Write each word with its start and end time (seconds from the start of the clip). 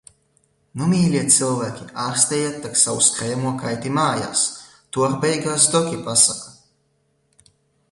Nu 0.81 0.85
mīļie 0.93 1.19
cilvēki, 1.35 1.85
ārstējiet 2.03 2.57
tak 2.63 2.79
savu 2.85 3.05
skrejamo 3.09 3.53
kaiti 3.61 3.93
mājas, 3.99 4.47
to 4.97 5.07
ar 5.11 5.15
beigās 5.27 5.71
doki 5.77 6.03
pasaka. 6.11 6.59